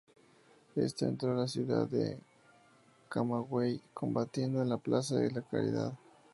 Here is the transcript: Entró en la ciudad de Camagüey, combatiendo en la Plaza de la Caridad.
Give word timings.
Entró 0.75 1.29
en 1.31 1.37
la 1.37 1.47
ciudad 1.47 1.87
de 1.87 2.17
Camagüey, 3.07 3.83
combatiendo 3.93 4.63
en 4.63 4.69
la 4.69 4.77
Plaza 4.77 5.17
de 5.17 5.29
la 5.29 5.43
Caridad. 5.43 5.93